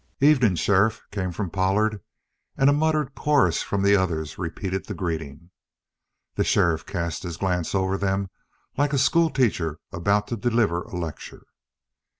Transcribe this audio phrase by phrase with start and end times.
[0.19, 2.01] "Evening, sheriff," came from Pollard,
[2.57, 5.51] and a muttered chorus from the others repeated the greeting.
[6.33, 8.31] The sheriff cast his glance over them
[8.77, 11.45] like a schoolteacher about to deliver a lecture.